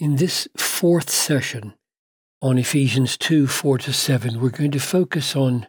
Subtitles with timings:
[0.00, 1.74] In this fourth session
[2.40, 5.66] on Ephesians 2 4 to 7, we're going to focus on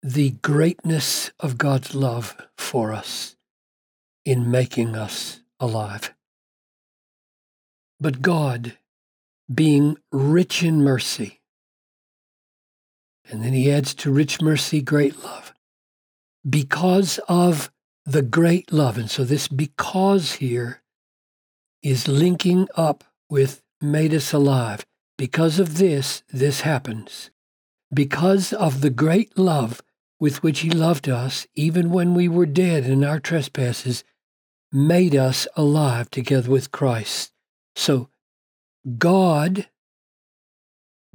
[0.00, 3.34] the greatness of God's love for us
[4.24, 6.14] in making us alive.
[7.98, 8.78] But God,
[9.52, 11.40] being rich in mercy,
[13.28, 15.52] and then he adds to rich mercy, great love,
[16.48, 17.72] because of
[18.04, 18.96] the great love.
[18.96, 20.80] And so this because here
[21.82, 24.84] is linking up with made us alive.
[25.18, 27.30] Because of this, this happens.
[27.92, 29.80] Because of the great love
[30.18, 34.04] with which He loved us, even when we were dead in our trespasses,
[34.72, 37.32] made us alive together with Christ.
[37.74, 38.08] So,
[38.98, 39.68] God,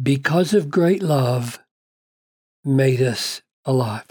[0.00, 1.58] because of great love,
[2.64, 4.06] made us alive.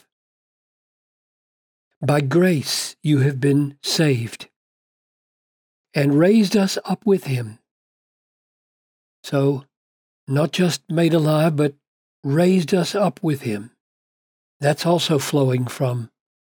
[2.02, 4.50] By grace you have been saved
[5.94, 7.60] and raised us up with Him
[9.24, 9.66] so,
[10.28, 11.74] not just made alive, but
[12.24, 13.72] raised us up with him.
[14.60, 16.10] That's also flowing from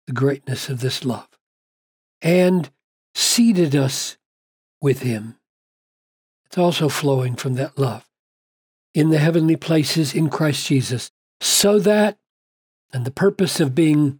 [0.07, 1.29] the greatness of this love.
[2.21, 2.69] And
[3.13, 4.17] seated us
[4.81, 5.37] with him.
[6.45, 8.05] It's also flowing from that love
[8.93, 12.17] in the heavenly places in Christ Jesus, so that,
[12.91, 14.19] and the purpose of being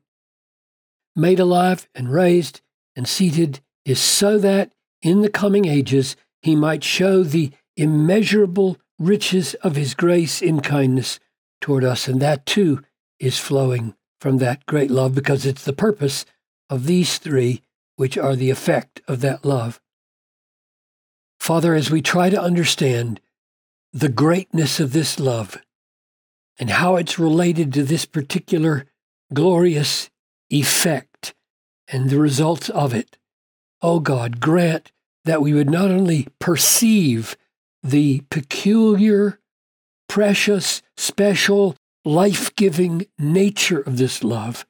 [1.16, 2.62] made alive and raised
[2.96, 9.54] and seated is so that in the coming ages he might show the immeasurable riches
[9.56, 11.20] of his grace in kindness
[11.60, 12.08] toward us.
[12.08, 12.82] And that too
[13.20, 16.26] is flowing from that great love because it's the purpose
[16.70, 17.62] of these three,
[17.96, 19.82] which are the effect of that love.
[21.40, 23.20] Father, as we try to understand
[23.92, 25.58] the greatness of this love
[26.60, 28.86] and how it's related to this particular
[29.34, 30.10] glorious
[30.50, 31.34] effect
[31.88, 33.18] and the results of it,
[33.82, 34.92] oh God, grant
[35.26, 37.36] that we would not only perceive
[37.84, 39.40] the peculiar,
[40.08, 44.66] precious, special, life giving nature of this love,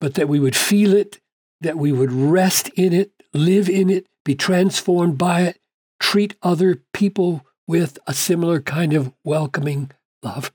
[0.00, 1.20] but that we would feel it,
[1.60, 5.58] that we would rest in it, live in it, be transformed by it,
[6.00, 9.90] treat other people with a similar kind of welcoming
[10.22, 10.52] love.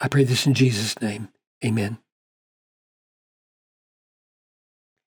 [0.00, 1.28] I pray this in Jesus' name.
[1.64, 1.98] Amen.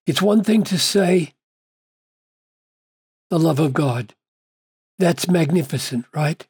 [0.05, 1.33] It's one thing to say
[3.29, 4.13] the love of God.
[4.99, 6.45] That's magnificent, right?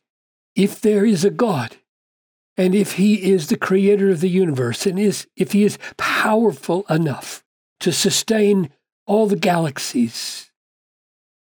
[0.56, 1.78] If there is a God,
[2.56, 6.86] and if he is the creator of the universe, and is, if he is powerful
[6.90, 7.44] enough
[7.82, 8.72] to sustain
[9.06, 10.52] all the galaxies,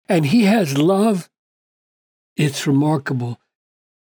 [0.08, 1.30] and he has love,
[2.36, 3.40] it's remarkable.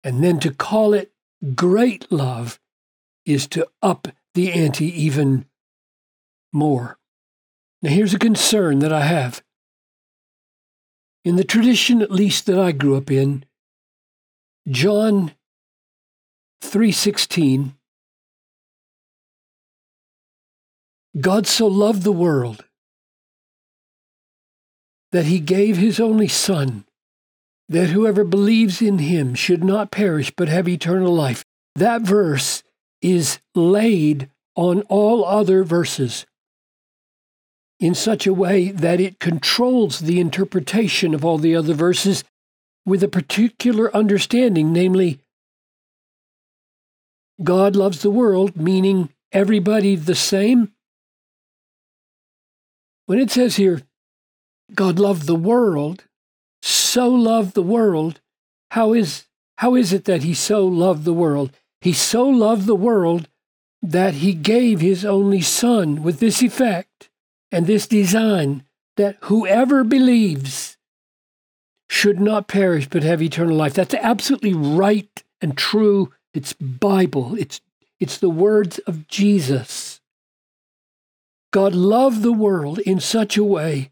[0.04, 1.12] And then to call it
[1.56, 2.60] great love
[3.26, 5.46] is to up the ante even
[6.54, 6.98] more.
[7.82, 9.44] Now, here's a concern that I have
[11.24, 13.46] in the tradition at least that I grew up in,
[14.68, 15.32] John
[16.62, 17.74] 3:16
[21.20, 22.66] God so loved the world
[25.12, 26.86] that he gave his only son
[27.70, 31.44] that whoever believes in him should not perish but have eternal life.
[31.76, 32.64] That verse
[33.02, 36.26] is laid on all other verses
[37.80, 42.24] in such a way that it controls the interpretation of all the other verses
[42.86, 45.20] with a particular understanding, namely,
[47.44, 50.72] God loves the world, meaning everybody the same.
[53.06, 53.84] When it says here,
[54.74, 56.06] God loved the world,
[56.62, 58.20] so loved the world,
[58.72, 59.26] how is,
[59.58, 61.52] how is it that he so loved the world?
[61.82, 63.28] He so loved the world
[63.82, 67.10] that he gave his only son with this effect
[67.52, 68.64] and this design
[68.98, 70.78] that whoever believes
[71.90, 73.74] should not perish but have eternal life.
[73.74, 76.14] That's absolutely right and true.
[76.34, 77.36] It's Bible.
[77.38, 77.62] It's
[78.00, 80.02] it's the words of Jesus.
[81.52, 83.90] God loved the world in such a way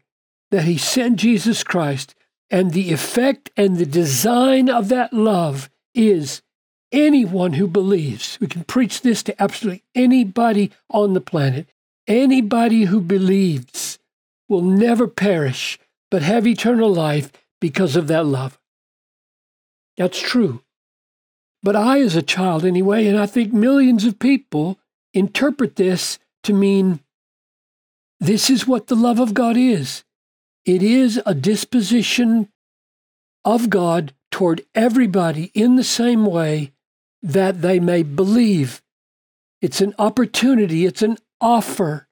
[0.50, 2.14] that he sent Jesus Christ,
[2.50, 6.42] and the effect and the design of that love is
[6.92, 8.38] anyone who believes.
[8.40, 11.66] We can preach this to absolutely anybody on the planet.
[12.06, 13.98] Anybody who believes
[14.48, 15.78] will never perish,
[16.10, 18.58] but have eternal life because of that love.
[19.96, 20.62] That's true.
[21.62, 24.78] But I, as a child anyway, and I think millions of people
[25.12, 27.00] interpret this to mean
[28.20, 30.04] this is what the love of God is.
[30.64, 32.48] It is a disposition
[33.44, 36.72] of God toward everybody in the same way
[37.22, 38.82] that they may believe.
[39.60, 42.08] It's an opportunity, it's an offer.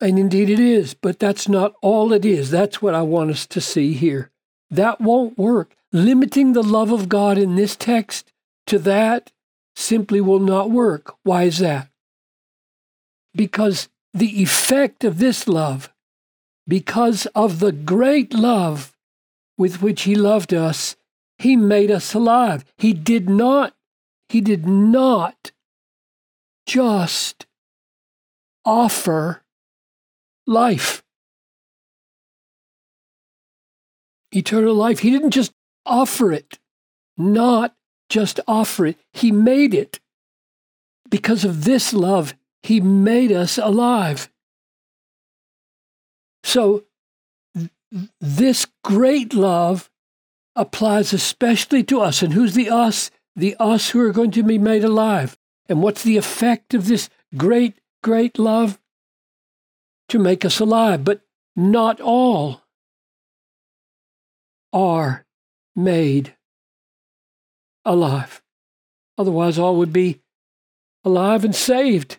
[0.00, 2.50] And indeed it is, but that's not all it is.
[2.50, 4.30] That's what I want us to see here.
[4.70, 5.74] that won't work.
[5.92, 8.32] Limiting the love of God in this text
[8.66, 9.32] to that
[9.74, 11.16] simply will not work.
[11.24, 11.88] Why is that?
[13.34, 15.92] Because the effect of this love,
[16.68, 18.96] because of the great love
[19.58, 20.96] with which He loved us,
[21.38, 22.64] He made us alive.
[22.78, 23.74] He did not,
[24.28, 25.50] He did not
[26.66, 27.46] just
[28.64, 29.42] offer
[30.46, 31.02] life.
[34.32, 35.00] Eternal life.
[35.00, 35.52] He didn't just
[35.86, 36.58] offer it,
[37.16, 37.74] not
[38.08, 38.98] just offer it.
[39.12, 40.00] He made it.
[41.08, 44.30] Because of this love, He made us alive.
[46.44, 46.84] So,
[47.56, 47.70] th-
[48.20, 49.90] this great love
[50.56, 52.22] applies especially to us.
[52.22, 53.10] And who's the us?
[53.36, 55.36] The us who are going to be made alive.
[55.68, 58.78] And what's the effect of this great, great love?
[60.08, 61.04] To make us alive.
[61.04, 61.20] But
[61.56, 62.62] not all
[64.72, 65.26] are
[65.74, 66.34] made
[67.84, 68.42] alive.
[69.18, 70.20] Otherwise, all would be
[71.04, 72.18] alive and saved.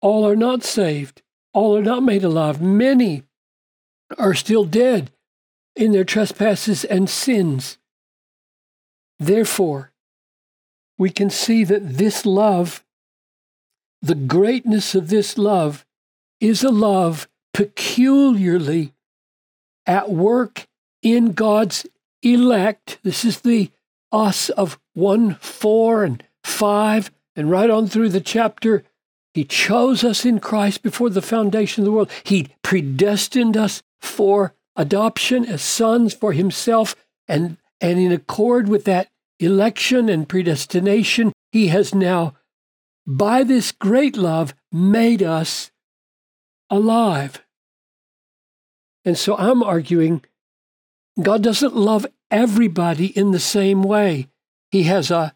[0.00, 1.22] All are not saved.
[1.52, 2.60] All are not made alive.
[2.60, 3.24] Many
[4.18, 5.10] are still dead
[5.76, 7.78] in their trespasses and sins.
[9.18, 9.92] Therefore,
[10.98, 12.84] we can see that this love,
[14.02, 15.84] the greatness of this love,
[16.40, 18.94] is a love peculiarly
[19.86, 20.66] at work
[21.02, 21.86] in God's
[22.22, 22.98] elect.
[23.02, 23.70] This is the
[24.12, 28.84] us of 1, 4, and 5, and right on through the chapter.
[29.34, 32.10] He chose us in Christ before the foundation of the world.
[32.24, 36.96] He predestined us for adoption as sons for himself.
[37.28, 39.08] And, and in accord with that
[39.38, 42.34] election and predestination, he has now,
[43.06, 45.70] by this great love, made us
[46.68, 47.42] alive.
[49.04, 50.24] And so I'm arguing
[51.20, 54.28] God doesn't love everybody in the same way.
[54.70, 55.34] He has a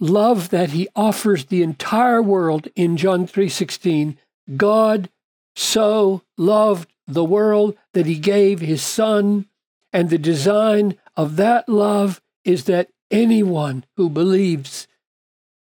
[0.00, 4.18] love that he offers the entire world in John 3:16.
[4.56, 5.10] God
[5.54, 9.46] so loved the world that he gave his son,
[9.92, 14.88] and the design of that love is that anyone who believes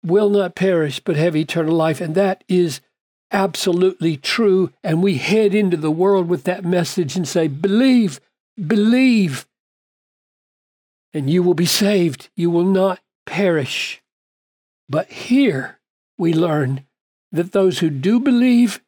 [0.02, 2.80] will not perish but have eternal life and that is
[3.32, 8.20] absolutely true and we head into the world with that message and say believe
[8.66, 9.46] Believe,
[11.14, 12.28] and you will be saved.
[12.36, 14.02] You will not perish.
[14.88, 15.78] But here
[16.18, 16.84] we learn
[17.32, 18.82] that those who do believe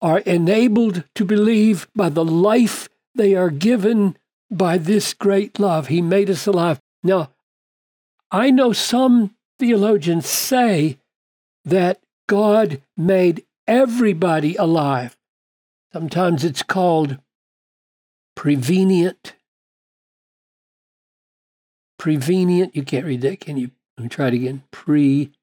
[0.00, 4.16] are enabled to believe by the life they are given
[4.50, 5.88] by this great love.
[5.88, 6.80] He made us alive.
[7.02, 7.30] Now,
[8.30, 10.98] I know some theologians say
[11.64, 15.16] that God made everybody alive.
[15.92, 17.18] Sometimes it's called
[18.34, 19.34] prevenient.
[21.98, 23.70] Prevenient, you can't read that, can you?
[23.96, 24.64] Let me try it again.
[24.70, 25.36] Prevenient.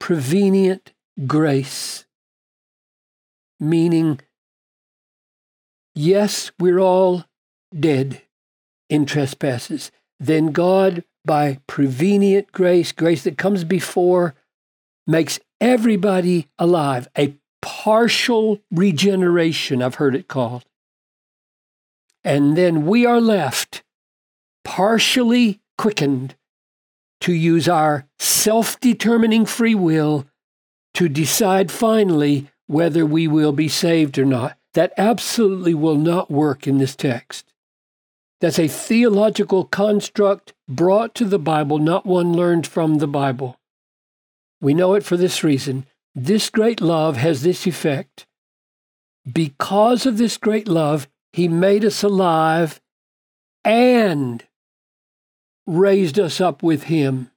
[0.00, 0.92] Prevenient
[1.26, 2.06] grace,
[3.60, 4.20] meaning,
[5.94, 7.24] yes, we're all
[7.78, 8.22] dead
[8.88, 9.92] in trespasses.
[10.22, 14.36] Then God, by prevenient grace, grace that comes before,
[15.04, 20.64] makes everybody alive, a partial regeneration, I've heard it called.
[22.22, 23.82] And then we are left
[24.62, 26.36] partially quickened
[27.22, 30.26] to use our self determining free will
[30.94, 34.56] to decide finally whether we will be saved or not.
[34.74, 37.51] That absolutely will not work in this text.
[38.42, 43.60] That's a theological construct brought to the Bible, not one learned from the Bible.
[44.60, 48.26] We know it for this reason this great love has this effect.
[49.32, 52.80] Because of this great love, he made us alive
[53.64, 54.44] and
[55.64, 57.30] raised us up with him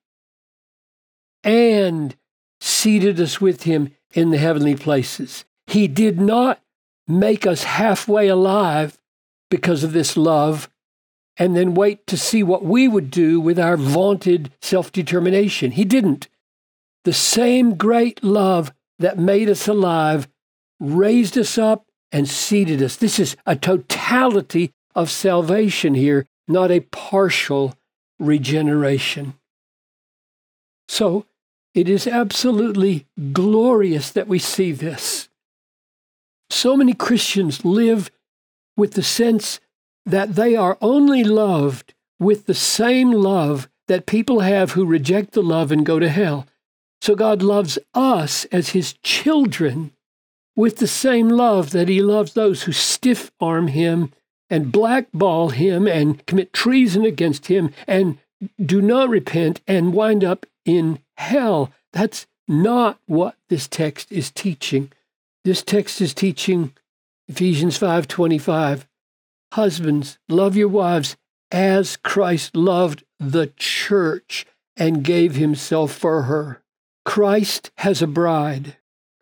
[1.43, 2.15] and
[2.59, 5.45] seated us with him in the heavenly places.
[5.67, 6.61] He did not
[7.07, 8.97] make us halfway alive
[9.51, 10.67] because of this love
[11.37, 15.71] and then wait to see what we would do with our vaunted self determination.
[15.71, 16.27] He didn't.
[17.03, 20.27] The same great love that made us alive
[20.79, 22.95] raised us up and seated us.
[22.95, 27.75] This is a totality of salvation here, not a partial
[28.19, 29.33] regeneration.
[30.87, 31.25] So
[31.73, 35.27] it is absolutely glorious that we see this.
[36.49, 38.11] So many Christians live
[38.77, 39.59] with the sense
[40.05, 45.43] that they are only loved with the same love that people have who reject the
[45.43, 46.47] love and go to hell.
[47.01, 49.91] So God loves us as his children
[50.55, 54.11] with the same love that he loves those who stiff arm him
[54.49, 58.17] and blackball him and commit treason against him and
[58.63, 61.71] do not repent and wind up in hell.
[61.93, 64.91] That's not what this text is teaching.
[65.43, 66.73] This text is teaching
[67.27, 68.87] Ephesians 5:25.
[69.53, 71.15] Husbands, love your wives
[71.51, 76.61] as Christ loved the church and gave himself for her.
[77.05, 78.77] Christ has a bride.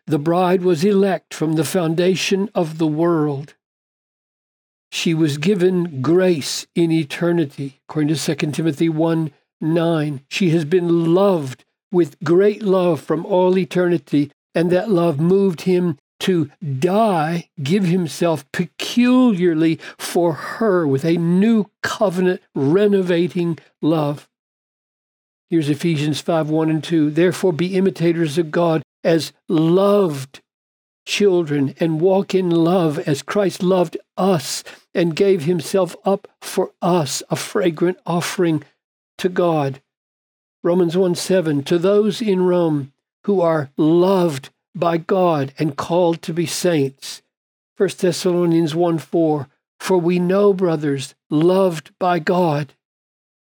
[0.06, 3.54] The bride was elect from the foundation of the world.
[4.90, 10.20] She was given grace in eternity, according to 2 Timothy 1 9.
[10.28, 15.98] She has been loved with great love from all eternity, and that love moved him
[16.24, 16.50] to
[16.80, 24.26] die, give himself peculiarly for her with a new covenant, renovating love.
[25.50, 27.10] Here's Ephesians 5 1 and 2.
[27.10, 30.40] Therefore, be imitators of God as loved
[31.04, 34.64] children and walk in love as Christ loved us
[34.94, 38.64] and gave himself up for us, a fragrant offering
[39.18, 39.82] to God.
[40.62, 41.64] Romans 1 7.
[41.64, 47.22] To those in Rome who are loved by God and called to be saints.
[47.76, 49.48] 1 Thessalonians 1 4.
[49.80, 52.74] For we know, brothers, loved by God,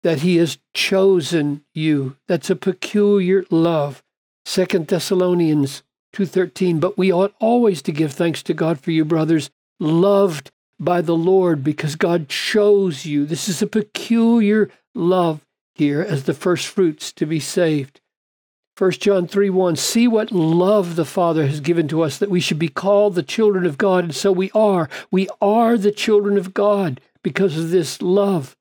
[0.02, 2.16] that he has chosen you.
[2.26, 4.02] That's a peculiar love.
[4.44, 5.82] Second Thessalonians
[6.14, 9.50] 2:13 but we ought always to give thanks to God for you brothers
[9.80, 16.22] loved by the Lord because God chose you this is a peculiar love here as
[16.22, 18.00] the first fruits to be saved
[18.76, 22.40] 1 John 3 1 See what love the Father has given to us that we
[22.40, 24.04] should be called the children of God.
[24.04, 24.88] And so we are.
[25.12, 28.56] We are the children of God because of this love.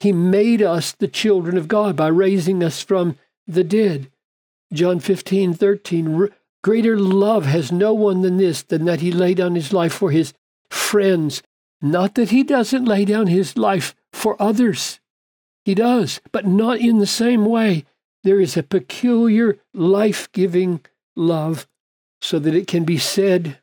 [0.00, 4.10] He made us the children of God by raising us from the dead.
[4.72, 6.28] John 15, 13.
[6.62, 10.10] Greater love has no one than this, than that he lay down his life for
[10.10, 10.34] his
[10.68, 11.42] friends.
[11.80, 15.00] Not that he doesn't lay down his life for others.
[15.64, 17.84] He does, but not in the same way.
[18.26, 20.80] There is a peculiar life giving
[21.14, 21.68] love
[22.20, 23.60] so that it can be said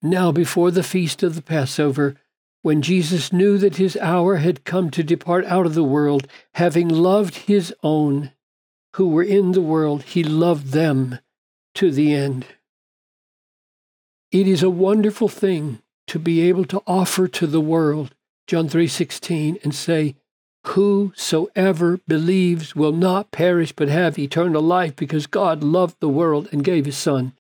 [0.00, 2.14] now before the feast of the Passover,
[2.62, 6.88] when Jesus knew that his hour had come to depart out of the world, having
[6.88, 8.30] loved his own,
[8.94, 11.18] who were in the world, he loved them
[11.74, 12.46] to the end.
[14.30, 18.14] It is a wonderful thing to be able to offer to the world,
[18.46, 20.14] John 3:16, and say,
[20.68, 26.64] Whosoever believes will not perish but have eternal life because God loved the world and
[26.64, 27.32] gave his son.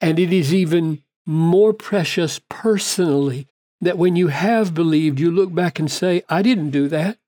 [0.00, 3.46] And it is even more precious personally
[3.80, 7.18] that when you have believed, you look back and say, I didn't do that.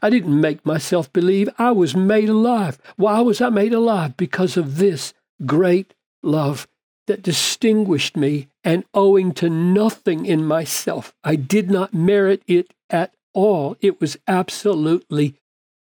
[0.00, 1.48] I didn't make myself believe.
[1.58, 2.78] I was made alive.
[2.96, 4.16] Why was I made alive?
[4.16, 6.68] Because of this great love
[7.06, 11.14] that distinguished me and owing to nothing in myself.
[11.24, 13.76] I did not merit it at all.
[13.80, 15.36] It was absolutely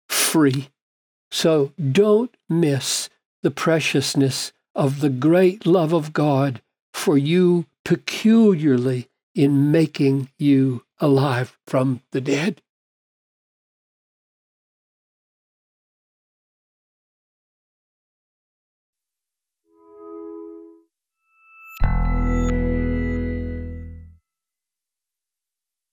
[0.08, 0.70] free.
[1.30, 3.08] So don't miss
[3.42, 11.58] the preciousness of the great love of God for you peculiarly in making you alive
[11.66, 12.62] from the dead.